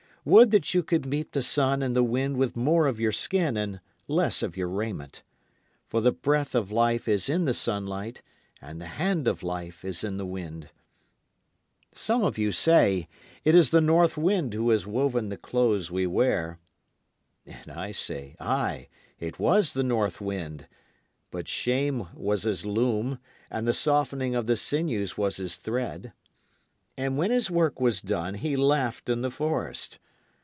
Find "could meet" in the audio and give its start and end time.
0.83-1.31